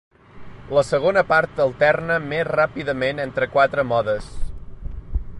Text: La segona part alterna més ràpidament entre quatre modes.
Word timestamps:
La 0.75 0.83
segona 0.91 1.21
part 1.31 1.59
alterna 1.65 2.17
més 2.31 2.43
ràpidament 2.49 3.21
entre 3.27 3.49
quatre 3.57 3.85
modes. 3.91 4.31